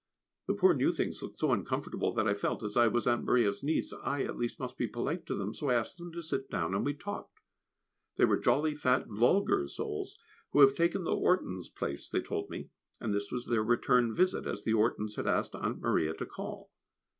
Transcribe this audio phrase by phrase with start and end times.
[0.47, 3.61] The poor new things looked so uncomfortable, that I felt, as I was Aunt Maria's
[3.61, 6.49] niece, I at least must be polite to them; so I asked them to sit
[6.49, 7.39] down, and we talked.
[8.15, 10.17] They were jolly, fat, vulgar souls,
[10.53, 14.47] who have taken the Ortons' place they told me, and this was their return visit,
[14.47, 16.71] as the Ortons had asked Aunt Maria to call.